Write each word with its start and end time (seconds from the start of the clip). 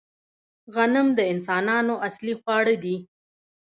غنم 0.73 1.07
د 1.17 1.19
انسانانو 1.33 1.93
اصلي 2.07 2.33
خواړه 2.41 2.75
دي 2.83 2.95